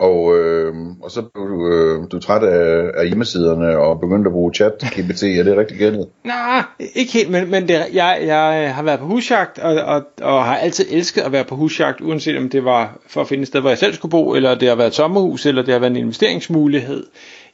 og, 0.00 0.38
øh, 0.38 0.74
og 1.02 1.10
så 1.10 1.22
blev 1.22 1.48
du, 1.48 1.68
øh, 1.68 2.10
du 2.12 2.18
træt 2.18 2.42
af, 2.42 2.90
af 2.94 3.06
hjemmesiderne 3.06 3.78
og 3.78 4.00
begyndte 4.00 4.28
at 4.28 4.32
bruge 4.32 4.54
chat 4.54 4.72
GPT. 4.96 5.22
Er 5.22 5.42
det 5.42 5.56
rigtig 5.56 5.78
gældet? 5.78 6.08
Nej, 6.24 6.62
ikke 6.94 7.12
helt, 7.12 7.30
men, 7.30 7.50
men 7.50 7.68
det, 7.68 7.74
jeg, 7.92 8.22
jeg 8.26 8.74
har 8.74 8.82
været 8.82 8.98
på 9.00 9.06
husjagt, 9.06 9.58
og, 9.58 9.74
og, 9.74 10.02
og 10.22 10.44
har 10.44 10.56
altid 10.56 10.86
elsket 10.90 11.20
at 11.20 11.32
være 11.32 11.44
på 11.44 11.56
husjagt, 11.56 12.00
uanset 12.00 12.38
om 12.38 12.48
det 12.48 12.64
var 12.64 12.98
for 13.06 13.20
at 13.20 13.28
finde 13.28 13.42
et 13.42 13.48
sted, 13.48 13.60
hvor 13.60 13.70
jeg 13.70 13.78
selv 13.78 13.94
skulle 13.94 14.10
bo, 14.10 14.34
eller 14.34 14.54
det 14.54 14.68
har 14.68 14.76
været 14.76 14.88
et 14.88 14.94
sommerhus, 14.94 15.46
eller 15.46 15.62
det 15.62 15.72
har 15.72 15.78
været 15.78 15.90
en 15.90 15.96
investeringsmulighed. 15.96 17.06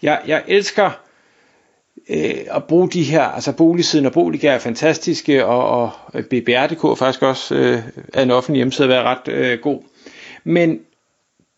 Jeg, 0.03 0.21
jeg 0.27 0.43
elsker 0.49 0.91
øh, 2.11 2.35
at 2.51 2.65
bruge 2.65 2.89
de 2.89 3.03
her, 3.03 3.23
altså 3.23 3.53
boligsiden 3.53 4.07
og 4.07 4.13
boliger 4.13 4.53
er 4.53 4.59
fantastiske, 4.59 5.47
og, 5.47 5.69
og 5.69 5.91
BBR.dk 6.31 6.85
er 6.85 6.95
faktisk 6.95 7.23
også 7.23 7.55
øh, 7.55 7.79
er 8.15 8.23
en 8.23 8.31
offentlig 8.31 8.59
hjemmeside, 8.59 8.85
at 8.85 8.91
være 8.91 9.03
ret 9.03 9.29
øh, 9.29 9.59
god. 9.59 9.83
Men 10.45 10.81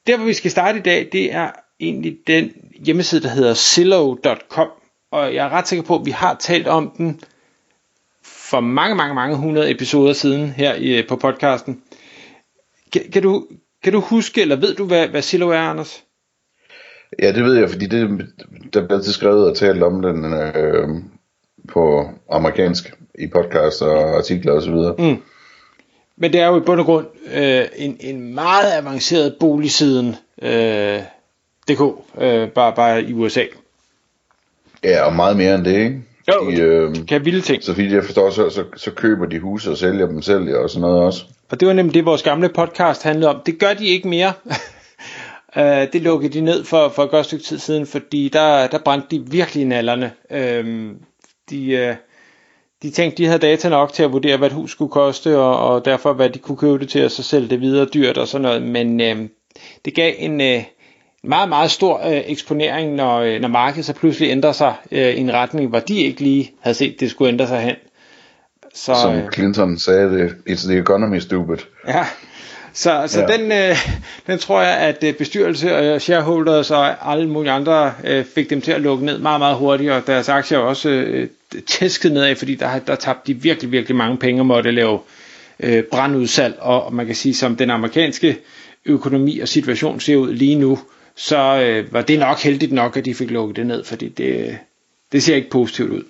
der 0.09 0.17
hvor 0.17 0.27
vi 0.27 0.35
skal 0.35 0.51
starte 0.51 0.79
i 0.79 0.83
dag, 0.83 1.09
det 1.13 1.33
er 1.33 1.51
egentlig 1.81 2.19
den 2.27 2.53
hjemmeside, 2.85 3.23
der 3.23 3.29
hedder 3.29 3.55
Zillow.com, 3.55 4.69
og 5.11 5.35
jeg 5.35 5.47
er 5.47 5.51
ret 5.51 5.69
sikker 5.69 5.85
på, 5.85 5.95
at 5.95 6.07
vi 6.07 6.11
har 6.11 6.37
talt 6.41 6.67
om 6.67 6.93
den 6.99 7.21
for 8.23 8.61
mange, 8.61 8.97
mange, 8.97 9.15
mange 9.15 9.37
hundrede 9.37 9.71
episoder 9.71 10.13
siden 10.13 10.51
her 10.51 10.75
i, 10.75 11.03
på 11.09 11.17
podcasten. 11.17 11.83
Kan, 12.93 13.03
kan, 13.13 13.23
du, 13.23 13.47
kan 13.83 13.93
du 13.93 14.01
huske, 14.01 14.41
eller 14.41 14.57
ved 14.57 14.75
du, 14.75 14.85
hvad, 14.85 15.09
hvad 15.09 15.23
Zillow 15.23 15.49
er, 15.49 15.61
Anders? 15.61 16.05
Ja, 17.23 17.33
det 17.33 17.45
ved 17.45 17.55
jeg, 17.55 17.71
fordi 17.71 17.87
det, 17.87 18.29
der 18.75 18.87
bliver 18.87 18.99
altid 18.99 19.13
skrevet 19.13 19.51
og 19.51 19.57
talt 19.57 19.83
om 19.83 20.03
den 20.03 20.33
øh, 20.33 20.89
på 21.69 22.11
amerikansk 22.31 22.93
i 23.19 23.27
podcast 23.27 23.83
og 23.83 24.17
artikler 24.17 24.53
osv. 24.53 24.75
Mm. 24.75 25.23
Men 26.21 26.33
det 26.33 26.41
er 26.41 26.47
jo 26.47 26.57
i 26.57 26.61
bund 26.61 26.81
og 26.81 26.87
grund 26.87 27.07
øh, 27.35 27.65
en, 27.77 27.97
en 28.01 28.35
meget 28.35 28.73
avanceret 28.73 29.37
boligsiden 29.41 30.17
øh, 30.43 31.01
DK, 31.69 31.81
øh, 32.21 32.49
bare, 32.49 32.73
bare 32.77 33.03
i 33.03 33.13
USA. 33.13 33.45
Ja, 34.85 35.05
og 35.05 35.13
meget 35.13 35.37
mere 35.37 35.55
end 35.55 35.65
det, 35.65 35.77
ikke? 35.77 36.03
Jo, 36.29 36.51
de, 36.51 36.61
øh, 36.61 37.07
kan 37.09 37.25
vilde 37.25 37.41
ting. 37.41 37.65
Så 37.65 37.75
fordi 37.75 37.95
jeg 37.95 38.05
forstår, 38.05 38.31
så, 38.31 38.51
så, 38.51 38.65
så 38.77 38.91
køber 38.91 39.27
de 39.27 39.39
huse 39.39 39.71
og 39.71 39.77
sælger 39.77 40.07
dem 40.07 40.23
selv 40.23 40.57
og 40.57 40.71
sådan 40.71 40.81
noget 40.81 41.03
også. 41.03 41.25
Og 41.51 41.61
det 41.61 41.69
var 41.69 41.75
nemlig 41.75 41.95
det, 41.95 42.05
vores 42.05 42.23
gamle 42.23 42.49
podcast 42.49 43.03
handlede 43.03 43.31
om. 43.31 43.41
Det 43.47 43.59
gør 43.59 43.75
de 43.75 43.87
ikke 43.87 44.09
mere. 44.09 44.33
Uh, 45.57 45.63
det 45.93 46.03
lukkede 46.03 46.33
de 46.33 46.41
ned 46.41 46.65
for, 46.65 46.89
for 46.89 47.05
et 47.05 47.11
godt 47.11 47.27
stykke 47.27 47.45
tid 47.45 47.59
siden, 47.59 47.87
fordi 47.87 48.29
der, 48.33 48.67
der 48.67 48.79
brændte 48.79 49.07
de 49.11 49.25
virkelig 49.31 49.65
nallerne. 49.65 50.13
Uh, 50.31 50.37
de, 51.51 51.91
uh, 51.91 51.97
de 52.83 52.91
tænkte, 52.91 53.23
de 53.23 53.27
havde 53.27 53.39
data 53.39 53.69
nok 53.69 53.93
til 53.93 54.03
at 54.03 54.13
vurdere, 54.13 54.37
hvad 54.37 54.49
et 54.49 54.55
hus 54.55 54.71
skulle 54.71 54.91
koste, 54.91 55.39
og, 55.39 55.69
og 55.69 55.85
derfor 55.85 56.13
hvad 56.13 56.31
de 56.31 56.39
kunne 56.39 56.59
købe 56.59 56.79
det 56.79 56.89
til, 56.89 57.05
og 57.05 57.11
så 57.11 57.23
sælge 57.23 57.49
det 57.49 57.61
videre 57.61 57.89
dyrt 57.95 58.19
og 58.19 58.29
sådan 58.29 58.43
noget. 58.43 58.63
Men 58.63 59.01
uh, 59.01 59.29
det 59.85 59.95
gav 59.95 60.15
en 60.19 60.41
uh, 60.41 60.65
meget, 61.25 61.49
meget 61.49 61.71
stor 61.71 61.99
uh, 62.07 62.13
eksponering, 62.13 62.95
når, 62.95 63.35
uh, 63.35 63.41
når 63.41 63.49
markedet 63.49 63.85
så 63.85 63.93
pludselig 63.93 64.31
ændrer 64.31 64.53
sig 64.53 64.75
uh, 64.93 64.99
i 64.99 65.19
en 65.19 65.33
retning, 65.33 65.69
hvor 65.69 65.81
de 65.81 66.01
ikke 66.01 66.21
lige 66.21 66.53
havde 66.61 66.75
set, 66.75 67.01
det 67.01 67.11
skulle 67.11 67.33
ændre 67.33 67.47
sig 67.47 67.61
hen. 67.61 67.77
Så, 68.75 68.95
Som 68.95 69.33
Clinton 69.33 69.79
sagde 69.79 70.11
det, 70.11 70.31
it's 70.51 70.69
the 70.69 70.79
economy 70.79 71.19
stupid. 71.19 71.57
Ja, 71.89 72.07
så, 72.79 73.05
så 73.07 73.21
ja. 73.21 73.27
den, 73.37 73.53
øh, 73.53 73.77
den 74.27 74.39
tror 74.39 74.63
jeg, 74.63 74.79
at 74.79 75.05
øh, 75.05 75.15
bestyrelse 75.15 75.77
og 75.95 76.03
shareholders 76.03 76.71
og 76.71 77.13
alle 77.13 77.29
mulige 77.29 77.53
andre 77.53 77.95
øh, 78.05 78.25
fik 78.25 78.51
dem 78.51 78.61
til 78.61 78.73
at 78.73 78.81
lukke 78.81 79.05
ned 79.05 79.19
meget, 79.19 79.41
meget 79.41 79.57
hurtigt, 79.57 79.91
og 79.91 80.07
deres 80.07 80.29
aktier 80.29 80.59
også 80.59 80.89
øh, 80.89 81.29
tæsket 81.67 82.13
nedad, 82.13 82.37
fordi 82.37 82.55
der, 82.55 82.79
der 82.79 82.95
tabte 82.95 83.33
de 83.33 83.43
virkelig, 83.43 83.73
virkelig 83.73 83.97
mange 83.97 84.17
penge 84.17 84.41
og 84.41 84.47
måtte 84.47 84.71
lave 84.71 84.99
øh, 85.61 85.83
brandudsalg, 85.83 86.55
og, 86.59 86.85
og 86.85 86.95
man 86.95 87.07
kan 87.07 87.15
sige, 87.15 87.35
som 87.35 87.57
den 87.57 87.71
amerikanske 87.71 88.39
økonomi 88.85 89.39
og 89.39 89.49
situation 89.49 90.01
ser 90.01 90.17
ud 90.17 90.33
lige 90.33 90.55
nu, 90.55 90.79
så 91.17 91.61
øh, 91.63 91.93
var 91.93 92.03
det 92.03 92.19
nok 92.19 92.39
heldigt 92.39 92.73
nok, 92.73 92.97
at 92.97 93.05
de 93.05 93.15
fik 93.15 93.31
lukket 93.31 93.57
det 93.57 93.67
ned, 93.67 93.85
fordi 93.85 94.09
det, 94.09 94.59
det 95.13 95.23
ser 95.23 95.37
ikke 95.37 95.51
positivt 95.51 95.91
ud. 95.91 96.03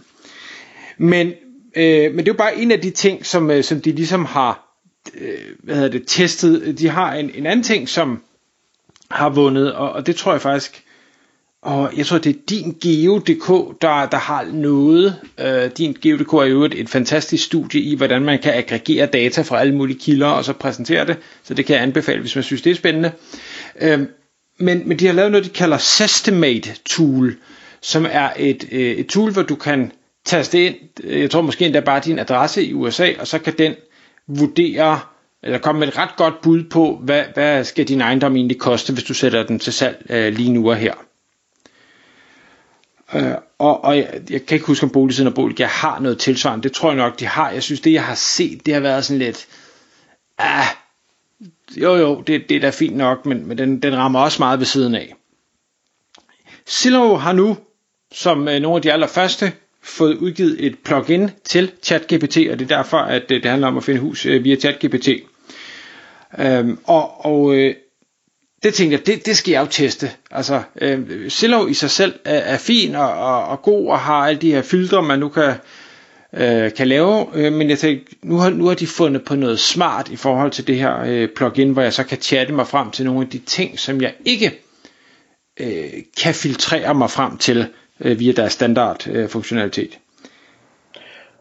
Men, 0.99 1.33
øh, 1.77 2.15
men 2.15 2.19
det 2.19 2.29
er 2.29 2.33
jo 2.33 2.39
bare 2.39 2.59
en 2.59 2.71
af 2.71 2.81
de 2.81 2.91
ting, 2.91 3.27
som, 3.27 3.51
øh, 3.51 3.65
som 3.65 3.81
de 3.81 3.93
ligesom 3.93 4.25
har 4.25 4.68
øh, 5.15 5.39
hvad 5.63 5.75
hedder 5.75 5.91
det, 5.91 6.03
testet. 6.07 6.79
De 6.79 6.89
har 6.89 7.15
en, 7.15 7.31
en 7.35 7.47
anden 7.47 7.63
ting, 7.63 7.89
som 7.89 8.23
har 9.11 9.29
vundet, 9.29 9.73
og, 9.73 9.93
og 9.93 10.07
det 10.07 10.17
tror 10.17 10.33
jeg 10.33 10.43
faktisk, 10.43 10.85
og 11.63 11.93
jeg 11.97 12.07
tror, 12.07 12.19
det 12.19 12.37
er 12.37 12.41
din 12.49 12.77
Geo.dk, 12.81 13.83
der, 13.83 14.07
der 14.07 14.17
har 14.17 14.45
noget. 14.53 15.17
Øh, 15.41 15.71
din 15.79 15.97
Geo.dk 16.03 16.33
er 16.33 16.45
jo 16.45 16.65
et, 16.65 16.81
et 16.81 16.89
fantastisk 16.89 17.45
studie 17.45 17.81
i, 17.81 17.95
hvordan 17.95 18.23
man 18.23 18.39
kan 18.39 18.55
aggregere 18.55 19.07
data 19.07 19.43
fra 19.43 19.61
alle 19.61 19.75
mulige 19.75 19.99
kilder, 19.99 20.27
og 20.27 20.45
så 20.45 20.53
præsentere 20.53 21.07
det. 21.07 21.17
Så 21.45 21.55
det 21.55 21.67
kan 21.67 21.75
jeg 21.75 21.83
anbefale, 21.83 22.21
hvis 22.21 22.35
man 22.35 22.45
synes, 22.45 22.63
det 22.63 22.71
er 22.71 22.75
spændende. 22.75 23.13
Øh, 23.81 24.01
men, 24.59 24.89
men 24.89 24.99
de 24.99 25.07
har 25.07 25.13
lavet 25.13 25.31
noget, 25.33 25.45
de 25.45 25.51
kalder 25.51 25.79
Sestimate 25.79 26.71
Tool, 26.87 27.37
som 27.81 28.07
er 28.11 28.31
et, 28.37 28.69
øh, 28.73 28.81
et 28.81 29.07
tool, 29.07 29.33
hvor 29.33 29.43
du 29.43 29.55
kan 29.55 29.93
taste 30.25 30.67
ind, 30.67 30.75
jeg 31.05 31.31
tror 31.31 31.43
måske 31.43 31.65
endda 31.65 31.81
bare 31.81 32.01
din 32.05 32.19
adresse 32.19 32.65
i 32.65 32.75
USA, 32.75 33.13
og 33.19 33.27
så 33.27 33.39
kan 33.39 33.55
den 33.59 33.75
vurdere, 34.29 35.01
eller 35.43 35.59
komme 35.59 35.79
med 35.79 35.89
et 35.89 35.99
ret 35.99 36.17
godt 36.17 36.41
bud 36.41 36.65
på, 36.65 37.01
hvad, 37.03 37.25
hvad 37.35 37.65
skal 37.65 37.89
din 37.89 38.01
ejendom 38.01 38.37
egentlig 38.37 38.59
koste, 38.59 38.93
hvis 38.93 39.05
du 39.05 39.15
sætter 39.15 39.43
den 39.43 39.59
til 39.59 39.73
salg 39.73 40.07
øh, 40.11 40.33
lige 40.33 40.53
nu 40.53 40.71
og 40.71 40.77
her. 40.77 40.95
Øh, 43.15 43.35
og, 43.59 43.85
og 43.85 43.97
jeg, 43.97 44.21
jeg 44.31 44.47
kan 44.47 44.55
ikke 44.55 44.67
huske 44.67 44.85
om 44.85 44.91
boligsiden 44.91 45.29
og 45.29 45.35
bolig, 45.35 45.61
jeg 45.61 45.69
har 45.69 46.01
noget 46.01 46.19
tilsvarende, 46.19 46.63
det 46.63 46.73
tror 46.73 46.89
jeg 46.89 46.97
nok 46.97 47.21
de 47.21 47.27
har. 47.27 47.51
Jeg 47.51 47.63
synes 47.63 47.81
det 47.81 47.93
jeg 47.93 48.05
har 48.05 48.15
set, 48.15 48.67
det 48.67 48.75
har 48.75 48.81
været 48.81 49.05
sådan 49.05 49.19
lidt, 49.19 49.47
ah, 50.39 50.67
jo 51.77 51.97
jo, 51.97 52.23
det, 52.27 52.49
det 52.49 52.57
er 52.57 52.61
da 52.61 52.71
fint 52.71 52.97
nok, 52.97 53.27
men, 53.27 53.47
men 53.47 53.59
den, 53.59 53.83
den 53.83 53.97
rammer 53.97 54.21
også 54.21 54.43
meget 54.43 54.59
ved 54.59 54.67
siden 54.67 54.95
af. 54.95 55.15
Zillow 56.69 57.15
har 57.15 57.33
nu, 57.33 57.57
som 58.13 58.49
øh, 58.49 58.61
nogle 58.61 58.77
af 58.77 58.83
de 58.83 58.93
allerførste, 58.93 59.53
fået 59.89 60.15
udgivet 60.17 60.67
et 60.67 60.79
plugin 60.85 61.31
til 61.45 61.71
ChatGPT, 61.83 62.37
og 62.51 62.59
det 62.59 62.71
er 62.73 62.77
derfor, 62.77 62.99
at 62.99 63.23
øh, 63.31 63.43
det 63.43 63.51
handler 63.51 63.69
om 63.69 63.77
at 63.77 63.85
finde 63.85 64.01
hus 64.01 64.27
øh, 64.27 64.45
via 64.45 64.57
ChatGPT. 64.57 65.09
Øhm, 66.39 66.79
og 66.85 67.27
og 67.27 67.55
øh, 67.55 67.75
det 68.63 68.75
tænkte 68.75 68.97
jeg, 68.97 69.07
det, 69.07 69.27
det 69.27 69.37
skal 69.37 69.53
jeg 69.53 69.61
jo 69.61 69.67
teste. 69.71 70.11
Altså, 70.31 70.63
øh, 70.81 71.31
Zillow 71.31 71.67
i 71.67 71.75
sig 71.75 71.91
selv 71.91 72.15
er, 72.25 72.39
er 72.39 72.59
fin 72.59 72.95
og, 72.95 73.13
og, 73.15 73.45
og 73.45 73.63
god 73.63 73.89
og 73.89 73.99
har 73.99 74.15
alle 74.27 74.41
de 74.41 74.53
her 74.53 74.63
filtre, 74.63 75.03
man 75.03 75.19
nu 75.19 75.29
kan, 75.29 75.55
øh, 76.35 76.73
kan 76.75 76.89
lave, 76.89 77.27
øh, 77.35 77.53
men 77.53 77.71
jeg 77.71 77.79
tænkte, 77.79 78.15
nu 78.23 78.37
har, 78.37 78.51
nu 78.51 78.67
har 78.67 78.75
de 78.75 78.87
fundet 78.87 79.25
på 79.25 79.35
noget 79.35 79.61
smart 79.61 80.09
i 80.09 80.17
forhold 80.17 80.51
til 80.51 80.67
det 80.67 80.77
her 80.77 81.01
øh, 81.07 81.29
plugin, 81.37 81.71
hvor 81.71 81.83
jeg 81.83 81.93
så 81.93 82.05
kan 82.05 82.21
chatte 82.21 82.53
mig 82.55 82.67
frem 82.67 82.91
til 82.91 83.05
nogle 83.05 83.21
af 83.21 83.29
de 83.29 83.39
ting, 83.39 83.79
som 83.79 84.01
jeg 84.01 84.15
ikke 84.25 84.61
øh, 85.61 85.85
kan 86.23 86.35
filtrere 86.35 86.95
mig 86.95 87.11
frem 87.11 87.37
til 87.39 87.67
øh, 88.01 88.19
via 88.19 88.33
deres 88.33 88.53
standard 88.53 89.09
øh, 89.09 89.29
funktionalitet. 89.29 89.99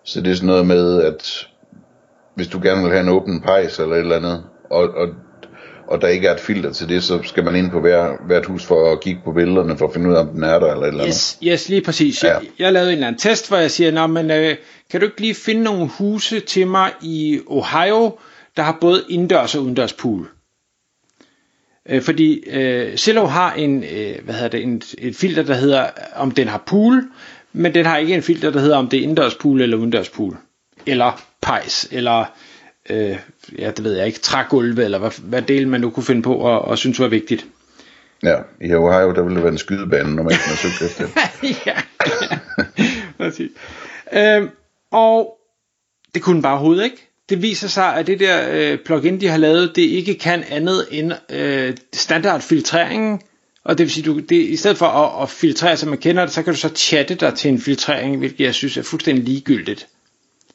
Så 0.04 0.22
det 0.22 0.32
er 0.32 0.36
sådan 0.36 0.48
noget 0.48 0.68
med, 0.68 1.04
at 1.04 1.48
hvis 2.36 2.48
du 2.48 2.60
gerne 2.64 2.82
vil 2.82 2.92
have 2.92 3.02
en 3.02 3.10
åben 3.10 3.42
pejs 3.42 3.80
eller 3.80 3.96
et 3.96 4.00
eller 4.00 4.16
andet, 4.16 4.44
og, 4.70 4.90
og, 4.90 5.08
og 5.88 6.02
der 6.02 6.08
ikke 6.08 6.28
er 6.28 6.34
et 6.34 6.40
filter 6.40 6.72
til 6.72 6.90
det, 6.90 7.04
så 7.04 7.20
skal 7.24 7.44
man 7.44 7.56
ind 7.56 7.72
på 7.72 7.80
hver, 7.80 8.26
hvert 8.26 8.46
hus 8.46 8.66
for 8.66 8.92
at 8.92 9.02
kigge 9.02 9.22
på 9.26 9.32
billederne, 9.32 9.78
for 9.78 9.88
at 9.88 9.94
finde 9.94 10.10
ud 10.10 10.16
af, 10.16 10.20
om 10.20 10.28
den 10.28 10.44
er 10.44 10.60
der 10.60 10.72
eller 10.72 10.84
et 10.84 10.88
eller 10.88 11.04
andet. 11.04 11.16
Yes, 11.16 11.40
yes 11.44 11.70
lige 11.70 11.82
præcis. 11.82 12.24
Ja. 12.24 12.34
Jeg, 12.34 12.42
jeg 12.60 12.74
lavede 12.74 12.90
en 12.90 12.94
eller 12.94 13.08
anden 13.08 13.20
test, 13.20 13.48
hvor 13.48 13.58
jeg 13.58 13.72
siger, 13.72 13.92
Nå, 13.92 14.08
men, 14.08 14.32
øh, 14.32 14.56
kan 14.92 15.00
du 15.00 15.06
ikke 15.06 15.22
lige 15.22 15.36
finde 15.36 15.64
nogle 15.64 15.90
huse 15.98 16.40
til 16.40 16.68
mig 16.68 16.92
i 17.02 17.40
Ohio, 17.48 18.18
der 18.58 18.64
har 18.64 18.78
både 18.82 19.04
indendørs 19.10 19.56
og 19.56 19.64
udendørs 19.64 19.94
pool? 19.94 20.30
Øh, 21.90 22.02
fordi 22.02 22.44
øh, 22.50 22.98
Zillow 22.98 23.26
har 23.26 23.54
en, 23.54 23.84
øh, 23.84 24.16
hvad 24.24 24.34
hedder 24.34 24.50
det, 24.50 24.64
en, 24.64 24.82
et 24.98 25.16
filter, 25.16 25.44
der 25.44 25.54
hedder, 25.54 25.90
om 26.16 26.32
den 26.32 26.48
har 26.48 26.64
pool, 26.66 27.04
men 27.54 27.74
den 27.74 27.86
har 27.86 27.98
ikke 27.98 28.14
en 28.14 28.24
filter, 28.24 28.52
der 28.52 28.60
hedder, 28.60 28.78
om 28.78 28.88
det 28.88 29.00
er 29.00 29.04
indendørs 29.04 29.36
pool 29.36 29.62
eller 29.62 29.78
udendørs 29.78 30.10
pool. 30.10 30.38
Eller 30.86 31.22
pejs, 31.42 31.88
eller 31.92 32.26
øh, 32.90 33.18
ja, 33.60 33.72
det 33.72 33.84
ved 33.84 33.98
jeg 33.98 34.08
ikke, 34.08 34.20
trægulve, 34.20 34.84
eller 34.84 35.00
hvad, 35.00 35.12
hvad 35.24 35.42
del 35.42 35.68
man 35.68 35.82
nu 35.82 35.90
kunne 35.90 36.04
finde 36.04 36.22
på 36.22 36.36
og, 36.36 36.62
og 36.62 36.78
synes 36.78 37.00
var 37.00 37.08
vigtigt. 37.08 37.46
Ja, 38.24 38.38
i 38.62 38.74
Ohio, 38.74 39.12
der 39.12 39.22
ville 39.22 39.36
det 39.36 39.44
være 39.44 39.52
en 39.52 39.58
skydebane, 39.58 40.16
når 40.16 40.24
man 40.24 40.32
ikke 40.32 40.44
har 40.44 40.56
søgt 40.56 40.82
efter 40.82 41.06
det. 41.06 41.16
ja, 41.66 41.82
ja. 44.14 44.38
øhm, 44.38 44.50
og 44.92 45.38
det 46.14 46.22
kunne 46.22 46.34
den 46.34 46.42
bare 46.42 46.54
overhovedet 46.54 46.84
ikke 46.84 47.07
det 47.30 47.42
viser 47.42 47.68
sig, 47.68 47.96
at 47.96 48.08
det 48.08 48.20
der 48.20 48.48
øh, 48.52 48.78
plugin, 48.86 49.22
de 49.22 49.28
har 49.28 49.38
lavet, 49.38 49.76
det 49.76 49.82
ikke 49.82 50.14
kan 50.16 50.44
andet 50.50 50.88
end 50.92 51.12
øh, 51.30 51.78
standardfiltreringen, 51.94 53.22
Og 53.68 53.78
det 53.78 53.84
vil 53.84 53.92
sige, 53.92 54.04
du, 54.06 54.20
det, 54.20 54.32
i 54.36 54.56
stedet 54.56 54.78
for 54.78 54.86
at, 54.86 55.24
at 55.24 55.30
filtrere, 55.30 55.78
som 55.78 55.90
man 55.90 55.98
kender 55.98 56.26
det, 56.26 56.34
så 56.34 56.44
kan 56.44 56.54
du 56.54 56.60
så 56.60 56.70
chatte 56.76 57.16
dig 57.16 57.34
til 57.34 57.52
en 57.52 57.62
filtrering, 57.62 58.18
hvilket 58.18 58.44
jeg 58.44 58.54
synes 58.54 58.78
er 58.78 58.82
fuldstændig 58.82 59.24
ligegyldigt. 59.24 59.88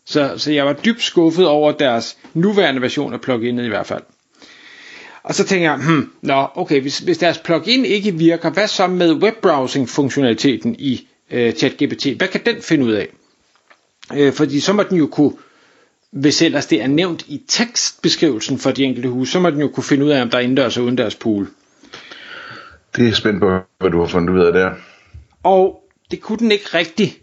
Så, 0.06 0.34
så 0.36 0.52
jeg 0.52 0.66
var 0.66 0.72
dybt 0.72 1.02
skuffet 1.02 1.46
over 1.46 1.72
deres 1.72 2.16
nuværende 2.34 2.82
version 2.82 3.12
af 3.12 3.20
pluginet 3.20 3.64
i 3.64 3.68
hvert 3.68 3.86
fald. 3.86 4.02
Og 5.22 5.34
så 5.34 5.44
tænker 5.44 5.70
jeg, 5.70 5.80
hmm, 5.80 6.10
nå, 6.22 6.46
okay, 6.54 6.80
hvis, 6.80 6.98
hvis 6.98 7.18
deres 7.18 7.38
plugin 7.38 7.84
ikke 7.84 8.14
virker, 8.14 8.50
hvad 8.50 8.68
så 8.68 8.86
med 8.86 9.12
webbrowsing-funktionaliteten 9.12 10.76
i 10.78 11.08
øh, 11.30 11.52
ChatGPT? 11.52 12.06
Hvad 12.06 12.28
kan 12.28 12.40
den 12.46 12.62
finde 12.62 12.84
ud 12.84 12.92
af? 12.92 13.08
Øh, 14.14 14.32
fordi 14.32 14.60
så 14.60 14.72
må 14.72 14.82
den 14.82 14.98
jo 14.98 15.06
kunne, 15.06 15.32
hvis 16.12 16.42
ellers 16.42 16.66
det 16.66 16.82
er 16.82 16.86
nævnt 16.86 17.24
i 17.28 17.42
tekstbeskrivelsen 17.48 18.58
for 18.58 18.70
de 18.70 18.84
enkelte 18.84 19.08
huse, 19.08 19.32
så 19.32 19.40
må 19.40 19.50
den 19.50 19.60
jo 19.60 19.68
kunne 19.68 19.84
finde 19.84 20.04
ud 20.04 20.10
af, 20.10 20.22
om 20.22 20.30
der 20.30 20.38
er 20.38 20.42
indendørs 20.42 20.76
og 20.76 20.84
udendørs 20.84 21.14
pool. 21.14 21.48
Det 22.96 23.08
er 23.08 23.12
spændt 23.12 23.40
på, 23.40 23.58
hvad 23.78 23.90
du 23.90 24.00
har 24.00 24.06
fundet 24.06 24.34
ud 24.34 24.40
af 24.40 24.52
der. 24.52 24.70
Og 25.42 25.82
det 26.10 26.20
kunne 26.20 26.38
den 26.38 26.52
ikke 26.52 26.64
rigtigt. 26.74 27.18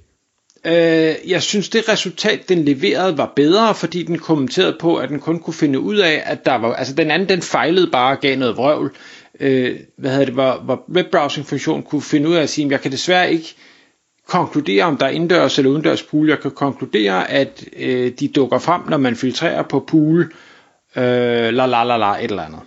Øh, 0.66 1.16
jeg 1.28 1.42
synes, 1.42 1.70
det 1.70 1.90
resultat, 1.90 2.50
den 2.50 2.66
leverede, 2.66 3.18
var 3.18 3.34
bedre, 3.36 3.76
fordi 3.76 4.04
den 4.04 4.20
kommenterede 4.20 4.78
på, 4.80 4.96
at 4.96 5.10
den 5.10 5.20
kun 5.20 5.40
kunne 5.40 5.54
finde 5.54 5.80
ud 5.80 5.98
af, 5.98 6.22
at 6.26 6.46
der 6.46 6.56
var... 6.56 6.74
Altså, 6.74 6.94
den 6.94 7.12
anden, 7.12 7.30
den 7.30 7.42
fejlede 7.42 7.88
bare 7.92 8.16
og 8.16 8.22
gav 8.22 8.38
noget 8.38 8.58
vrøvl. 8.58 8.96
Øh, 9.40 9.80
hvad 9.98 10.12
hedder 10.12 10.26
det, 10.26 10.34
hvor, 10.34 10.62
hvor 10.64 10.84
webbrowsing-funktionen 10.90 11.84
kunne 11.84 12.02
finde 12.02 12.30
ud 12.30 12.36
af 12.36 12.42
at 12.42 12.50
sige, 12.50 12.66
at 12.66 12.72
jeg 12.72 12.82
kan 12.82 12.92
desværre 12.92 13.34
ikke 13.34 13.56
konkludere, 14.30 14.84
om 14.84 14.98
der 14.98 15.06
er 15.06 15.10
indendørs 15.10 15.58
eller 15.58 15.72
udendørs 15.72 16.04
pool. 16.04 16.30
Jeg 16.30 16.40
kan 16.40 16.52
konkludere, 16.52 17.30
at 17.30 17.64
øh, 17.78 18.12
de 18.20 18.28
dukker 18.28 18.60
frem, 18.60 18.82
når 18.90 18.98
man 18.98 19.16
filtrerer 19.16 19.64
på 19.64 19.80
pool, 19.80 20.34
øh, 20.96 21.04
la 21.54 21.66
la 21.66 21.84
la 21.84 21.98
la, 21.98 22.24
et 22.24 22.24
eller 22.24 22.44
andet. 22.44 22.60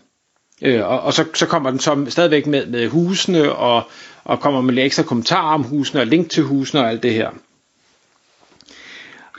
Øh, 0.63 0.87
og, 0.91 1.01
og 1.01 1.13
så, 1.13 1.25
så 1.35 1.47
kommer 1.47 1.71
den 1.71 1.79
så 1.79 2.07
stadigvæk 2.09 2.47
med, 2.47 2.67
med 2.67 2.89
husene, 2.89 3.53
og, 3.53 3.83
og 4.25 4.41
kommer 4.41 4.61
med 4.61 4.75
lidt 4.75 4.87
ekstra 4.87 5.03
kommentarer 5.03 5.55
om 5.55 5.63
husene, 5.63 6.01
og 6.01 6.07
link 6.07 6.31
til 6.31 6.43
husene 6.43 6.81
og 6.81 6.89
alt 6.89 7.03
det 7.03 7.15
her. 7.15 7.31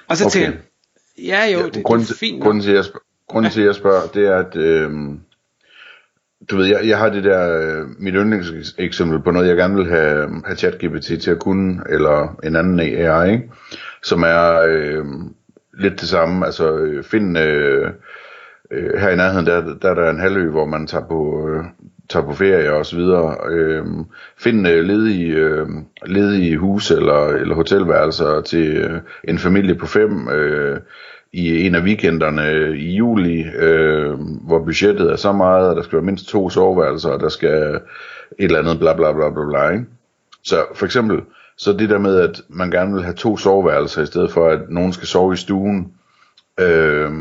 Og 0.07 0.17
så 0.17 0.25
okay. 0.25 0.39
tænker 0.39 0.57
ja 1.17 1.45
jo, 1.45 1.69
det, 1.69 1.83
grunden, 1.83 2.07
det 2.07 2.13
er 2.13 2.17
fint. 2.17 2.43
Grunden 2.43 2.63
til, 2.63 2.69
at 2.69 2.75
jeg 2.75 2.85
spørger, 2.85 3.05
grunden 3.27 3.51
til, 3.51 3.61
at 3.61 3.67
jeg 3.67 3.75
spørger, 3.75 4.07
det 4.07 4.27
er, 4.27 4.37
at 4.37 4.55
øh, 4.55 4.91
du 6.49 6.57
ved, 6.57 6.65
jeg, 6.65 6.79
jeg 6.87 6.97
har 6.97 7.09
det 7.09 7.23
der, 7.23 7.61
øh, 7.61 7.87
mit 7.99 8.13
yndlingseksempel 8.13 9.21
på 9.21 9.31
noget, 9.31 9.47
jeg 9.47 9.55
gerne 9.57 9.75
vil 9.75 9.89
have, 9.89 10.41
have 10.45 10.57
ChatGPT 10.57 11.05
til 11.21 11.31
at 11.31 11.39
kunne, 11.39 11.81
eller 11.89 12.39
en 12.43 12.55
anden 12.55 12.79
AI, 12.79 13.31
ikke? 13.31 13.51
som 14.03 14.23
er 14.23 14.65
øh, 14.67 15.05
lidt 15.79 16.01
det 16.01 16.09
samme, 16.09 16.45
altså 16.45 16.77
øh, 16.77 17.03
find... 17.03 17.37
Øh, 17.37 17.91
øh, 18.71 18.99
her 18.99 19.09
i 19.09 19.15
nærheden, 19.15 19.45
der, 19.45 19.75
der 19.81 19.89
er 19.89 19.93
der 19.93 20.09
en 20.09 20.19
halvø, 20.19 20.49
hvor 20.49 20.65
man 20.65 20.87
tager 20.87 21.07
på, 21.07 21.49
øh, 21.49 21.63
tager 22.09 22.25
på 22.25 22.33
ferie 22.33 22.73
og 22.73 22.85
så 22.85 22.95
videre. 22.95 23.37
Øh, 23.49 23.85
find 24.37 24.67
øh, 24.67 24.83
ledige, 24.83 25.35
øh, 25.35 25.67
ledige 26.05 26.57
hus 26.57 26.91
eller, 26.91 27.27
eller 27.27 27.55
hotelværelser 27.55 28.41
til 28.41 28.77
øh, 28.77 29.01
en 29.23 29.37
familie 29.37 29.75
på 29.75 29.85
fem 29.85 30.29
øh, 30.29 30.79
i 31.33 31.65
en 31.65 31.75
af 31.75 31.81
weekenderne 31.81 32.77
i 32.77 32.95
juli, 32.95 33.43
øh, 33.43 34.13
hvor 34.19 34.59
budgettet 34.59 35.11
er 35.11 35.15
så 35.15 35.31
meget, 35.31 35.69
at 35.69 35.77
der 35.77 35.83
skal 35.83 35.95
være 35.95 36.05
mindst 36.05 36.27
to 36.27 36.49
soveværelser, 36.49 37.09
og 37.09 37.19
der 37.19 37.29
skal 37.29 37.79
et 38.39 38.45
eller 38.45 38.59
andet 38.59 38.79
bla 38.79 38.93
bla 38.93 39.11
bla 39.11 39.29
bla 39.29 39.45
bla. 39.45 39.69
Ikke? 39.69 39.85
Så 40.43 40.55
for 40.75 40.85
eksempel, 40.85 41.21
så 41.57 41.73
det 41.73 41.89
der 41.89 41.97
med, 41.97 42.19
at 42.19 42.41
man 42.49 42.71
gerne 42.71 42.93
vil 42.93 43.03
have 43.03 43.15
to 43.15 43.37
soveværelser, 43.37 44.01
i 44.01 44.05
stedet 44.05 44.31
for 44.31 44.49
at 44.49 44.59
nogen 44.69 44.93
skal 44.93 45.07
sove 45.07 45.33
i 45.33 45.37
stuen, 45.37 45.91
øh, 46.59 47.11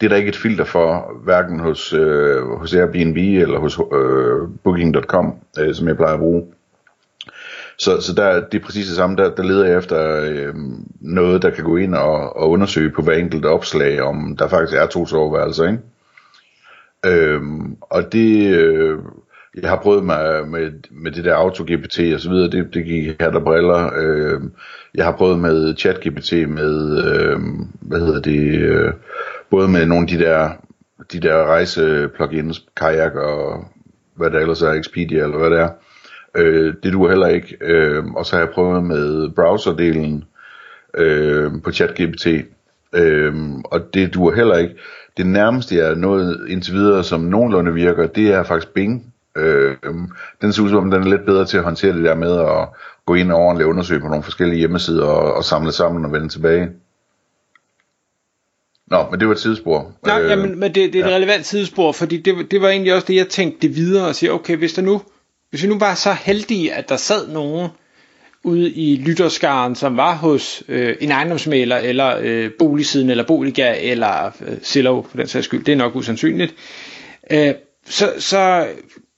det 0.00 0.06
er 0.06 0.08
der 0.08 0.16
ikke 0.16 0.28
et 0.28 0.36
filter 0.36 0.64
for, 0.64 1.12
hverken 1.24 1.60
hos, 1.60 1.92
øh, 1.92 2.42
hos 2.42 2.74
Airbnb 2.74 3.16
eller 3.16 3.58
hos 3.58 3.78
øh, 3.92 4.48
Booking.com, 4.64 5.34
øh, 5.60 5.74
som 5.74 5.88
jeg 5.88 5.96
plejer 5.96 6.14
at 6.14 6.20
bruge. 6.20 6.42
Så, 7.80 8.00
så 8.00 8.14
der, 8.14 8.48
det 8.48 8.60
er 8.60 8.64
præcis 8.64 8.86
det 8.86 8.96
samme, 8.96 9.16
der, 9.16 9.34
der 9.34 9.42
leder 9.42 9.66
jeg 9.66 9.78
efter 9.78 10.20
øh, 10.22 10.54
noget, 11.00 11.42
der 11.42 11.50
kan 11.50 11.64
gå 11.64 11.76
ind 11.76 11.94
og, 11.94 12.36
og 12.36 12.50
undersøge 12.50 12.90
på 12.90 13.02
hver 13.02 13.12
enkelt 13.12 13.44
opslag, 13.44 14.02
om 14.02 14.36
der 14.38 14.48
faktisk 14.48 14.78
er 14.78 14.86
to 14.86 15.06
soveværelser, 15.06 15.66
ikke? 15.66 15.78
Øhm, 17.06 17.76
og 17.80 18.12
det, 18.12 18.54
øh, 18.54 18.98
jeg 19.62 19.70
har 19.70 19.76
prøvet 19.76 20.04
mig 20.04 20.48
med, 20.48 20.72
med 20.90 21.12
det 21.12 21.24
der 21.24 21.34
AutoGPT 21.34 22.00
og 22.14 22.20
så 22.20 22.30
videre, 22.30 22.50
det, 22.50 22.74
det 22.74 22.84
gik 22.84 23.20
her 23.20 23.30
der 23.30 23.40
briller. 23.40 23.90
Øh, 23.96 24.40
jeg 24.94 25.04
har 25.04 25.12
prøvet 25.12 25.38
med 25.38 25.76
ChatGPT 25.76 26.32
med, 26.32 27.04
øh, 27.04 27.40
hvad 27.80 28.00
hedder 28.00 28.20
det, 28.20 28.58
øh, 28.60 28.92
både 29.50 29.68
med 29.68 29.86
nogle 29.86 30.02
af 30.02 30.08
de 30.08 30.24
der, 30.24 30.50
de 31.12 31.20
der 31.20 31.44
rejse-plugins, 31.44 32.66
Kayak 32.76 33.14
og 33.14 33.64
hvad 34.14 34.30
der 34.30 34.38
ellers 34.38 34.62
er, 34.62 34.72
Expedia 34.72 35.22
eller 35.22 35.38
hvad 35.38 35.50
det 35.50 35.60
er. 35.60 35.68
Øh, 36.36 36.74
det 36.82 36.92
duer 36.92 37.08
heller 37.08 37.26
ikke. 37.26 37.56
Øh, 37.60 38.06
og 38.06 38.26
så 38.26 38.36
har 38.36 38.42
jeg 38.42 38.50
prøvet 38.50 38.84
med 38.84 39.30
browserdelen 39.30 40.24
øh, 40.94 41.52
på 41.64 41.72
ChatGPT, 41.72 42.26
øh, 42.94 43.34
og 43.64 43.94
det 43.94 44.14
duer 44.14 44.34
heller 44.34 44.56
ikke. 44.56 44.74
Det 45.16 45.26
nærmeste 45.26 45.76
jeg 45.76 45.90
er 45.90 45.94
nået 45.94 46.46
indtil 46.48 46.74
videre, 46.74 47.04
som 47.04 47.20
nogenlunde 47.20 47.74
virker, 47.74 48.06
det 48.06 48.32
er 48.32 48.42
faktisk 48.42 48.74
Bing. 48.74 49.12
Øh, 49.36 49.76
den 50.42 50.52
ser 50.52 50.62
ud 50.62 50.70
som 50.70 50.90
den 50.90 51.02
er 51.02 51.08
lidt 51.08 51.26
bedre 51.26 51.44
til 51.44 51.56
at 51.56 51.64
håndtere 51.64 51.96
det 51.96 52.04
der 52.04 52.14
med 52.14 52.38
at 52.38 52.68
gå 53.06 53.14
ind 53.14 53.32
og 53.32 53.38
ordentligt 53.38 53.68
undersøge 53.68 54.00
på 54.00 54.08
nogle 54.08 54.22
forskellige 54.22 54.58
hjemmesider 54.58 55.06
og, 55.06 55.34
og 55.34 55.44
samle 55.44 55.72
sammen 55.72 56.04
og 56.04 56.12
vende 56.12 56.28
tilbage. 56.28 56.70
Nå, 58.86 59.06
men 59.10 59.20
det 59.20 59.28
var 59.28 59.34
et 59.34 59.40
sidespor. 59.40 59.92
Nej, 60.06 60.22
øh, 60.22 60.30
jamen, 60.30 60.58
men 60.58 60.74
det, 60.74 60.92
det 60.92 61.00
er 61.00 61.04
et 61.04 61.10
ja. 61.10 61.16
relevant 61.16 61.46
sidespor, 61.46 61.92
fordi 61.92 62.16
det, 62.16 62.50
det 62.50 62.62
var 62.62 62.68
egentlig 62.68 62.94
også 62.94 63.06
det, 63.06 63.16
jeg 63.16 63.28
tænkte 63.28 63.68
videre 63.68 64.08
og 64.08 64.14
sige, 64.14 64.32
okay, 64.32 64.56
hvis 64.56 64.72
der 64.72 64.82
nu, 64.82 65.02
hvis 65.50 65.62
vi 65.62 65.68
nu 65.68 65.78
var 65.78 65.94
så 65.94 66.12
heldige, 66.12 66.72
at 66.74 66.88
der 66.88 66.96
sad 66.96 67.28
nogen 67.28 67.68
ude 68.44 68.70
i 68.70 68.96
lytterskaren, 68.96 69.74
som 69.74 69.96
var 69.96 70.14
hos 70.14 70.62
øh, 70.68 70.96
en 71.00 71.10
ejendomsmaler, 71.10 71.76
eller 71.76 72.16
øh, 72.20 72.50
boligsiden, 72.58 73.10
eller 73.10 73.26
Boliga, 73.26 73.74
eller 73.80 74.26
øh, 74.26 74.58
Zillow, 74.62 75.02
for 75.02 75.16
den 75.16 75.26
sags 75.26 75.44
skyld, 75.44 75.64
det 75.64 75.72
er 75.72 75.76
nok 75.76 75.96
usandsynligt, 75.96 76.54
øh, 77.30 77.54
så, 77.84 78.12
så 78.18 78.68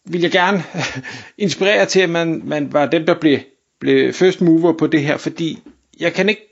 vil 0.04 0.20
jeg 0.20 0.30
gerne 0.30 0.64
inspirere 1.38 1.86
til, 1.86 2.00
at 2.00 2.10
man, 2.10 2.42
man 2.44 2.72
var 2.72 2.86
den, 2.86 3.06
der 3.06 3.14
blev, 3.20 3.38
blev 3.80 4.12
first 4.12 4.40
mover 4.40 4.72
på 4.72 4.86
det 4.86 5.00
her, 5.02 5.16
fordi 5.16 5.58
jeg 6.00 6.12
kan 6.12 6.28
ikke 6.28 6.48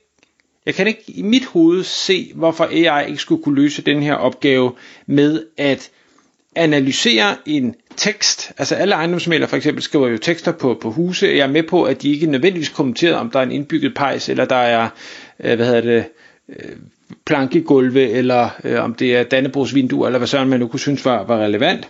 jeg 0.67 0.75
kan 0.75 0.87
ikke 0.87 1.03
i 1.07 1.23
mit 1.23 1.45
hoved 1.45 1.85
se, 1.85 2.33
hvorfor 2.35 2.65
AI 2.65 3.09
ikke 3.09 3.23
skulle 3.23 3.43
kunne 3.43 3.55
løse 3.55 3.83
den 3.83 4.03
her 4.03 4.15
opgave 4.15 4.73
med 5.07 5.45
at 5.57 5.91
analysere 6.57 7.37
en 7.47 7.75
tekst. 8.01 8.53
Altså 8.59 8.75
alle 8.75 8.95
ejendomsmælere 8.95 9.49
for 9.49 9.57
eksempel 9.57 9.83
skriver 9.83 10.09
jo 10.09 10.19
tekster 10.19 10.53
på, 10.53 10.79
på 10.83 10.91
huse. 10.91 11.27
Jeg 11.27 11.39
er 11.39 11.47
med 11.47 11.63
på, 11.63 11.83
at 11.83 12.03
de 12.03 12.13
ikke 12.13 12.27
nødvendigvis 12.27 12.69
kommenterer, 12.69 13.17
om 13.17 13.31
der 13.31 13.39
er 13.39 13.43
en 13.43 13.53
indbygget 13.53 13.95
pejs, 13.95 14.29
eller 14.29 14.45
der 14.45 14.57
er, 14.57 14.89
øh, 15.41 15.57
hvad 15.57 15.67
hedder 15.67 15.81
det, 15.81 16.05
øh, 16.49 16.77
plankegulve, 17.27 18.11
eller 18.11 18.49
øh, 18.65 18.85
om 18.85 18.95
det 18.95 19.17
er 19.17 19.23
Dannebrogsvindue, 19.23 20.07
eller 20.07 20.19
hvad 20.19 20.29
sådan 20.29 20.49
man 20.49 20.61
nu 20.61 20.69
kunne 20.69 20.81
synes 20.81 21.05
var, 21.05 21.25
var 21.25 21.39
relevant. 21.39 21.89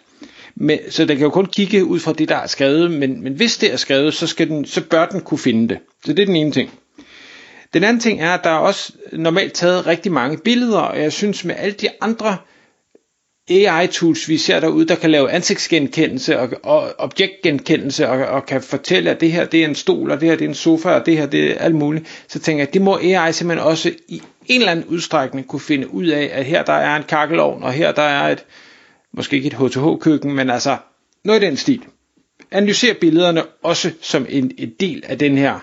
Men, 0.54 0.78
så 0.90 1.04
den 1.04 1.16
kan 1.16 1.24
jo 1.24 1.30
kun 1.30 1.46
kigge 1.46 1.84
ud 1.84 2.00
fra 2.00 2.12
det, 2.12 2.28
der 2.28 2.36
er 2.36 2.46
skrevet, 2.46 2.90
men, 2.90 3.22
men 3.22 3.32
hvis 3.32 3.58
det 3.58 3.72
er 3.72 3.76
skrevet, 3.76 4.14
så, 4.14 4.26
skal 4.26 4.48
den, 4.48 4.64
så 4.64 4.80
bør 4.80 5.06
den 5.06 5.20
kunne 5.20 5.38
finde 5.38 5.68
det. 5.68 5.78
Så 6.04 6.12
det 6.12 6.22
er 6.22 6.26
den 6.26 6.36
ene 6.36 6.52
ting. 6.52 6.70
Den 7.74 7.84
anden 7.84 8.00
ting 8.00 8.20
er, 8.20 8.34
at 8.34 8.44
der 8.44 8.50
er 8.50 8.58
også 8.58 8.92
normalt 9.12 9.52
taget 9.52 9.86
rigtig 9.86 10.12
mange 10.12 10.38
billeder, 10.38 10.78
og 10.78 11.00
jeg 11.02 11.12
synes 11.12 11.44
med 11.44 11.54
alle 11.58 11.74
de 11.74 11.88
andre 12.00 12.36
AI-tools, 13.50 14.28
vi 14.28 14.38
ser 14.38 14.60
derude, 14.60 14.84
der 14.88 14.94
kan 14.94 15.10
lave 15.10 15.30
ansigtsgenkendelse 15.30 16.38
og, 16.40 16.50
og 16.62 16.94
objektgenkendelse 16.98 18.08
og, 18.08 18.18
og 18.26 18.46
kan 18.46 18.62
fortælle, 18.62 19.10
at 19.10 19.20
det 19.20 19.32
her 19.32 19.44
det 19.44 19.60
er 19.60 19.68
en 19.68 19.74
stol, 19.74 20.10
og 20.10 20.20
det 20.20 20.28
her 20.28 20.36
det 20.36 20.44
er 20.44 20.48
en 20.48 20.54
sofa, 20.54 20.88
og 20.88 21.06
det 21.06 21.16
her 21.16 21.26
det 21.26 21.50
er 21.50 21.58
alt 21.58 21.74
muligt, 21.74 22.24
så 22.28 22.38
tænker 22.38 22.60
jeg, 22.62 22.68
at 22.68 22.74
det 22.74 22.82
må 22.82 22.98
AI 23.02 23.32
simpelthen 23.32 23.66
også 23.68 23.92
i 24.08 24.22
en 24.46 24.60
eller 24.60 24.70
anden 24.72 24.86
udstrækning 24.86 25.46
kunne 25.46 25.60
finde 25.60 25.94
ud 25.94 26.06
af, 26.06 26.30
at 26.32 26.44
her 26.44 26.62
der 26.64 26.72
er 26.72 26.96
en 26.96 27.02
kakkelovn, 27.02 27.62
og 27.62 27.72
her 27.72 27.92
der 27.92 28.02
er 28.02 28.28
et, 28.32 28.44
måske 29.12 29.36
ikke 29.36 29.46
et 29.46 29.54
HTH-køkken, 29.54 30.32
men 30.34 30.50
altså 30.50 30.76
noget 31.24 31.42
i 31.42 31.46
den 31.46 31.56
stil. 31.56 31.82
Analyser 32.50 32.94
billederne 33.00 33.42
også 33.62 33.90
som 34.00 34.26
en, 34.28 34.50
en 34.58 34.72
del 34.80 35.02
af 35.06 35.18
den 35.18 35.38
her 35.38 35.58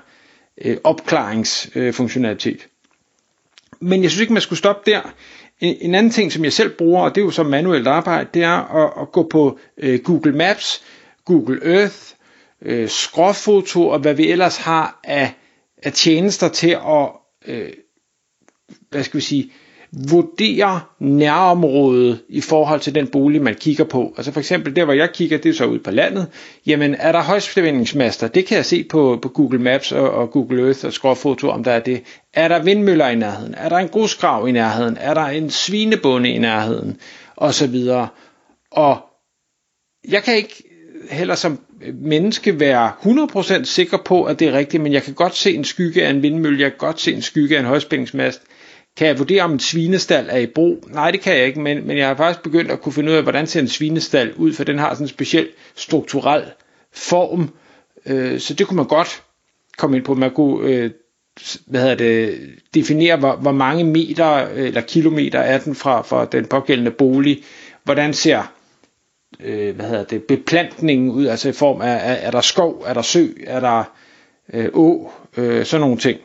øh, 0.66 0.78
opklaringsfunktionalitet. 0.84 2.60
Øh, 2.62 2.68
Men 3.80 4.04
jeg 4.04 4.12
synes 4.12 4.22
ikke, 4.22 4.34
man 4.34 4.42
skulle 4.42 4.60
stoppe 4.60 4.92
der. 4.92 5.02
En, 5.60 5.78
en 5.82 5.96
anden 5.96 6.12
ting, 6.12 6.32
som 6.32 6.44
jeg 6.44 6.54
selv 6.54 6.78
bruger, 6.78 7.04
og 7.04 7.16
det 7.16 7.22
er 7.22 7.26
jo 7.26 7.32
så 7.32 7.44
manuelt 7.44 7.88
arbejde, 7.88 8.30
det 8.34 8.44
er 8.44 8.76
at, 8.76 9.02
at 9.02 9.12
gå 9.12 9.28
på 9.30 9.60
øh, 9.78 10.00
Google 10.00 10.32
Maps, 10.32 10.84
Google 11.26 11.80
Earth, 11.80 11.98
øh, 12.62 12.90
skråfoto 12.90 13.88
og 13.88 14.00
hvad 14.00 14.14
vi 14.14 14.32
ellers 14.32 14.58
har 14.58 15.00
af, 15.04 15.34
af 15.84 15.94
tjenester 15.94 16.48
til 16.48 16.70
at, 16.70 17.10
øh, 17.48 17.70
hvad 18.90 19.04
skal 19.04 19.18
vi 19.18 19.24
sige, 19.24 19.52
vurdere 19.92 20.80
nærområdet 21.00 22.20
i 22.30 22.42
forhold 22.42 22.80
til 22.80 22.96
den 22.96 23.08
bolig, 23.08 23.42
man 23.42 23.56
kigger 23.56 23.84
på. 23.84 24.14
Altså 24.18 24.32
for 24.32 24.40
eksempel 24.40 24.76
der, 24.76 24.86
hvor 24.86 24.94
jeg 24.94 25.12
kigger, 25.14 25.38
det 25.38 25.50
er 25.50 25.54
så 25.54 25.66
ude 25.66 25.80
på 25.80 25.92
landet. 25.92 26.28
Jamen, 26.66 26.96
er 26.96 27.12
der 27.12 27.22
højspændingsmaster? 27.22 28.28
Det 28.28 28.46
kan 28.46 28.58
jeg 28.58 28.66
se 28.66 28.84
på, 28.84 29.20
på 29.22 29.30
Google 29.30 29.60
Maps 29.60 29.92
og, 29.92 30.12
og 30.12 30.32
Google 30.32 30.64
Earth 30.66 30.86
og 30.86 30.94
skråfoto, 30.94 31.50
om 31.50 31.64
der 31.64 31.72
er 31.72 31.80
det. 31.80 32.04
Er 32.34 32.48
der 32.48 32.64
vindmøller 32.64 33.08
i 33.08 33.16
nærheden? 33.16 33.56
Er 33.58 33.70
der 33.70 33.78
en 33.78 33.90
grusgrav 33.90 34.48
i 34.48 34.52
nærheden? 34.52 34.98
Er 35.00 35.14
der 35.14 35.26
en 35.26 35.50
svinebonde 35.50 36.30
i 36.30 36.38
nærheden? 36.38 36.98
Og 37.36 37.54
så 37.54 37.68
videre. 37.68 38.08
Og 38.72 38.98
jeg 40.10 40.24
kan 40.24 40.36
ikke 40.36 40.64
heller 41.10 41.36
som 41.36 41.60
menneske 41.94 42.60
være 42.60 42.92
100% 43.02 43.64
sikker 43.64 43.98
på, 44.06 44.24
at 44.24 44.40
det 44.40 44.48
er 44.48 44.52
rigtigt, 44.58 44.84
men 44.84 44.94
jeg 44.94 45.04
kan 45.04 45.14
godt 45.14 45.36
se 45.36 45.54
en 45.56 45.64
skygge 45.64 46.06
af 46.06 46.10
en 46.10 46.22
vindmølle, 46.22 46.62
jeg 46.62 46.72
kan 46.72 46.78
godt 46.78 47.00
se 47.00 47.14
en 47.14 47.22
skygge 47.22 47.56
af 47.56 47.60
en 47.60 47.66
højspændingsmast. 47.66 48.42
Kan 48.98 49.08
jeg 49.08 49.20
vurdere, 49.20 49.42
om 49.42 49.52
en 49.52 49.60
svinestald 49.60 50.28
er 50.30 50.38
i 50.38 50.46
brug? 50.46 50.84
Nej, 50.90 51.12
det 51.12 51.22
kan 51.22 51.38
jeg 51.38 51.46
ikke, 51.46 51.60
men, 51.60 51.88
men 51.88 51.98
jeg 51.98 52.08
har 52.08 52.16
faktisk 52.16 52.44
begyndt 52.44 52.72
at 52.72 52.82
kunne 52.82 52.94
finde 52.94 53.12
ud 53.12 53.16
af, 53.16 53.24
hvordan 53.24 53.48
ser 53.48 53.60
en 53.60 53.68
svinestald 53.68 54.34
ud, 54.38 54.54
for 54.54 54.64
den 54.64 54.80
har 54.80 54.94
sådan 54.94 55.04
en 55.04 55.10
speciel 55.10 55.48
strukturel 55.76 56.44
form, 56.94 57.50
øh, 58.06 58.40
så 58.40 58.54
det 58.54 58.68
kunne 58.68 58.78
man 58.78 58.88
godt 58.88 59.24
komme 59.78 59.98
ind 59.98 60.06
på. 60.06 60.14
Man 60.14 60.32
kunne 60.32 60.70
øh, 60.70 60.92
hvad 61.66 61.82
hedder 61.82 61.96
det, 61.96 62.40
definere, 62.74 63.18
hvor, 63.18 63.36
hvor 63.36 63.52
mange 63.52 63.84
meter 63.84 64.50
øh, 64.54 64.68
eller 64.68 64.82
kilometer 64.82 65.40
er 65.40 65.60
den 65.60 65.76
fra, 65.76 66.02
fra 66.02 66.26
den 66.26 66.46
pågældende 66.46 66.92
bolig. 66.92 67.44
Hvordan 67.84 68.14
ser 68.14 68.54
øh, 69.40 69.76
hvad 69.76 69.86
hedder 69.86 70.04
det, 70.04 70.24
beplantningen 70.24 71.12
ud, 71.12 71.26
altså 71.26 71.50
i 71.50 71.54
form 71.54 71.82
af, 71.82 71.94
er, 71.94 72.14
er 72.14 72.32
der 72.32 72.42
skov, 72.42 72.84
er 72.88 72.94
der 72.94 73.02
sø, 73.02 73.28
er 73.48 73.60
der 73.60 73.84
øh, 74.54 74.70
å, 74.74 75.12
øh, 75.38 75.66
sådan 75.66 75.82
nogle 75.82 75.98
ting. 75.98 76.20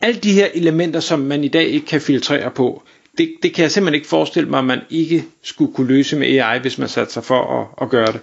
Alle 0.00 0.20
de 0.20 0.32
her 0.32 0.48
elementer, 0.54 1.00
som 1.00 1.18
man 1.18 1.44
i 1.44 1.48
dag 1.48 1.64
ikke 1.64 1.86
kan 1.86 2.00
filtrere 2.00 2.50
på, 2.50 2.82
det, 3.18 3.34
det 3.42 3.54
kan 3.54 3.62
jeg 3.62 3.70
simpelthen 3.70 3.94
ikke 3.94 4.08
forestille 4.08 4.48
mig, 4.48 4.58
at 4.58 4.64
man 4.64 4.80
ikke 4.90 5.24
skulle 5.42 5.74
kunne 5.74 5.88
løse 5.88 6.16
med 6.16 6.26
AI, 6.26 6.58
hvis 6.58 6.78
man 6.78 6.88
satte 6.88 7.12
sig 7.12 7.24
for 7.24 7.60
at, 7.60 7.84
at 7.84 7.90
gøre 7.90 8.12
det. 8.12 8.20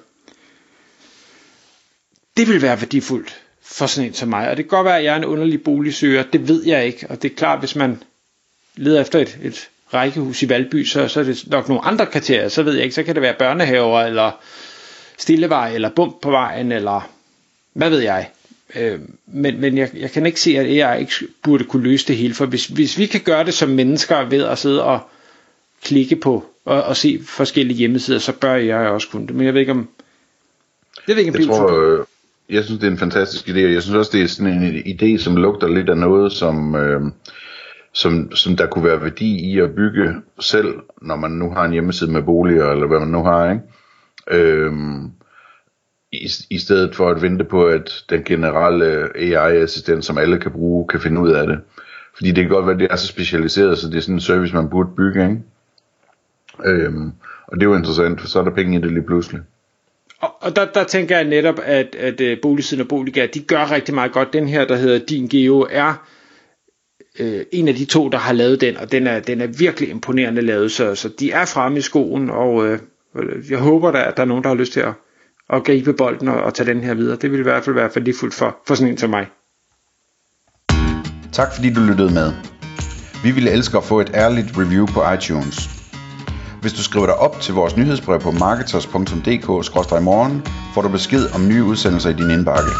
Det 2.37 2.47
vil 2.47 2.61
være 2.61 2.81
værdifuldt 2.81 3.41
for 3.61 3.85
sådan 3.85 4.09
en 4.09 4.13
som 4.13 4.29
mig. 4.29 4.49
Og 4.49 4.57
det 4.57 4.65
kan 4.65 4.77
godt 4.77 4.85
være, 4.85 4.97
at 4.97 5.03
jeg 5.03 5.13
er 5.13 5.17
en 5.17 5.25
underlig 5.25 5.63
boligsøger. 5.63 6.23
Det 6.23 6.47
ved 6.47 6.65
jeg 6.65 6.85
ikke. 6.85 7.07
Og 7.09 7.21
det 7.21 7.31
er 7.31 7.35
klart, 7.35 7.59
hvis 7.59 7.75
man 7.75 8.03
leder 8.75 9.01
efter 9.01 9.19
et, 9.19 9.37
et 9.43 9.69
rækkehus 9.93 10.43
i 10.43 10.49
Valby, 10.49 10.85
så, 10.85 11.07
så 11.07 11.19
er 11.19 11.23
det 11.23 11.43
nok 11.47 11.67
nogle 11.67 11.85
andre 11.85 12.05
kriterier. 12.05 12.49
Så 12.49 12.63
ved 12.63 12.73
jeg 12.73 12.83
ikke, 12.83 12.95
så 12.95 13.03
kan 13.03 13.15
det 13.15 13.21
være 13.21 13.35
børnehaver, 13.39 14.01
eller 14.01 14.31
stillevej, 15.17 15.73
eller 15.75 15.89
bump 15.89 16.21
på 16.21 16.31
vejen, 16.31 16.71
eller 16.71 17.09
hvad 17.73 17.89
ved 17.89 17.99
jeg. 17.99 18.29
Øh, 18.75 18.99
men 19.27 19.61
men 19.61 19.77
jeg, 19.77 19.89
jeg 19.93 20.11
kan 20.11 20.25
ikke 20.25 20.39
se, 20.39 20.57
at 20.57 20.65
AI 20.65 20.99
ikke 20.99 21.13
burde 21.43 21.63
kunne 21.63 21.83
løse 21.83 22.07
det 22.07 22.17
hele. 22.17 22.33
For 22.33 22.45
hvis, 22.45 22.67
hvis 22.67 22.97
vi 22.97 23.05
kan 23.05 23.21
gøre 23.21 23.45
det 23.45 23.53
som 23.53 23.69
mennesker 23.69 24.29
ved 24.29 24.43
at 24.43 24.57
sidde 24.57 24.83
og 24.83 24.99
klikke 25.83 26.15
på 26.15 26.45
og, 26.65 26.83
og 26.83 26.97
se 26.97 27.19
forskellige 27.23 27.77
hjemmesider, 27.77 28.19
så 28.19 28.33
bør 28.33 28.55
jeg 28.55 28.77
også 28.77 29.07
kunne 29.11 29.27
det. 29.27 29.35
Men 29.35 29.45
jeg 29.45 29.53
ved 29.53 29.61
ikke 29.61 29.71
om... 29.71 29.87
Jeg 31.07 31.15
ved 31.15 31.23
ikke, 31.23 31.37
om 31.37 31.39
jeg 31.39 31.47
tror, 31.47 32.07
jeg 32.49 32.63
synes, 32.63 32.79
det 32.79 32.87
er 32.87 32.91
en 32.91 32.97
fantastisk 32.97 33.47
idé, 33.47 33.65
og 33.65 33.73
jeg 33.73 33.83
synes 33.83 33.95
også, 33.95 34.11
det 34.13 34.23
er 34.23 34.27
sådan 34.27 34.63
en 34.63 34.75
idé, 34.75 35.23
som 35.23 35.35
lugter 35.35 35.67
lidt 35.67 35.89
af 35.89 35.97
noget, 35.97 36.31
som, 36.31 36.75
øh, 36.75 37.01
som, 37.93 38.35
som 38.35 38.57
der 38.57 38.67
kunne 38.67 38.85
være 38.85 39.01
værdi 39.01 39.51
i 39.53 39.59
at 39.59 39.75
bygge 39.75 40.15
selv, 40.39 40.73
når 41.01 41.15
man 41.15 41.31
nu 41.31 41.49
har 41.49 41.65
en 41.65 41.71
hjemmeside 41.71 42.11
med 42.11 42.21
boliger, 42.21 42.71
eller 42.71 42.87
hvad 42.87 42.99
man 42.99 43.07
nu 43.07 43.23
har, 43.23 43.51
ikke? 43.51 43.63
Øh, 44.31 44.71
i, 46.11 46.29
i 46.49 46.57
stedet 46.57 46.95
for 46.95 47.09
at 47.09 47.21
vente 47.21 47.45
på, 47.45 47.67
at 47.67 48.03
den 48.09 48.23
generelle 48.23 48.85
øh, 48.85 49.09
AI-assistent, 49.15 50.05
som 50.05 50.17
alle 50.17 50.39
kan 50.39 50.51
bruge, 50.51 50.87
kan 50.87 50.99
finde 50.99 51.21
ud 51.21 51.31
af 51.31 51.47
det. 51.47 51.59
Fordi 52.15 52.31
det 52.31 52.43
kan 52.43 52.49
godt 52.49 52.65
være, 52.65 52.73
at 52.73 52.79
det 52.79 52.87
er 52.91 52.95
så 52.95 53.07
specialiseret, 53.07 53.77
så 53.77 53.87
det 53.87 53.97
er 53.97 54.01
sådan 54.01 54.15
en 54.15 54.21
service, 54.21 54.55
man 54.55 54.69
burde 54.69 54.89
bygge, 54.97 55.23
ikke? 55.23 55.41
Øhm, 56.65 57.11
og 57.47 57.57
det 57.57 57.61
er 57.61 57.69
jo 57.69 57.75
interessant, 57.75 58.21
for 58.21 58.27
så 58.27 58.39
er 58.39 58.43
der 58.43 58.51
penge 58.51 58.77
i 58.77 58.81
det 58.81 58.91
lige 58.91 59.03
pludselig. 59.03 59.41
Og, 60.19 60.35
og 60.39 60.55
der, 60.55 60.65
der 60.65 60.83
tænker 60.83 61.15
jeg 61.15 61.25
netop, 61.25 61.59
at, 61.63 61.95
at 61.95 62.21
uh, 62.21 62.41
Boligsiden 62.41 62.81
og 62.81 62.87
Boliga, 62.87 63.27
de 63.33 63.39
gør 63.39 63.71
rigtig 63.71 63.95
meget 63.95 64.11
godt. 64.11 64.33
Den 64.33 64.47
her, 64.47 64.65
der 64.65 64.75
hedder 64.75 65.05
Din 65.05 65.27
Geo, 65.27 65.67
er 65.71 66.07
øh, 67.19 67.45
en 67.51 67.67
af 67.67 67.75
de 67.75 67.85
to, 67.85 68.09
der 68.09 68.17
har 68.17 68.33
lavet 68.33 68.61
den, 68.61 68.77
og 68.77 68.91
den 68.91 69.07
er, 69.07 69.19
den 69.19 69.41
er 69.41 69.47
virkelig 69.47 69.89
imponerende 69.89 70.41
lavet, 70.41 70.71
så, 70.71 70.95
så 70.95 71.09
de 71.19 71.31
er 71.31 71.45
fremme 71.45 71.77
i 71.77 71.81
skoen, 71.81 72.29
og 72.29 72.67
øh, 72.67 72.79
jeg 73.49 73.59
håber 73.59 73.91
da, 73.91 74.03
at 74.03 74.17
der 74.17 74.23
er 74.23 74.27
nogen, 74.27 74.43
der 74.43 74.49
har 74.49 74.55
lyst 74.55 74.73
til 74.73 74.79
at, 74.79 74.93
at 75.49 75.65
gribe 75.65 75.93
bolden 75.93 76.27
og, 76.27 76.43
og 76.43 76.53
tage 76.53 76.73
den 76.73 76.83
her 76.83 76.93
videre. 76.93 77.17
Det 77.17 77.31
vil 77.31 77.39
i 77.39 77.43
hvert 77.43 77.63
fald 77.63 77.75
være 77.75 77.89
værdifuldt 77.95 78.33
for, 78.33 78.57
for 78.67 78.75
sådan 78.75 78.91
en 78.91 78.97
som 78.97 79.09
mig. 79.09 79.27
Tak 81.31 81.55
fordi 81.55 81.73
du 81.73 81.81
lyttede 81.81 82.13
med. 82.13 82.33
Vi 83.23 83.31
ville 83.31 83.51
elske 83.51 83.77
at 83.77 83.83
få 83.83 83.99
et 83.99 84.11
ærligt 84.13 84.57
review 84.57 84.85
på 84.85 85.11
iTunes. 85.11 85.69
Hvis 86.61 86.73
du 86.73 86.83
skriver 86.83 87.05
dig 87.05 87.15
op 87.15 87.41
til 87.41 87.53
vores 87.53 87.77
nyhedsbrev 87.77 88.19
på 88.19 88.31
marketers.dk-morgen, 88.31 90.43
får 90.73 90.81
du 90.81 90.89
besked 90.89 91.35
om 91.35 91.47
nye 91.47 91.63
udsendelser 91.63 92.09
i 92.09 92.13
din 92.13 92.31
indbakke. 92.31 92.71